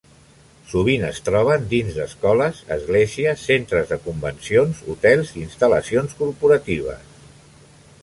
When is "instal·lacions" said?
5.47-6.21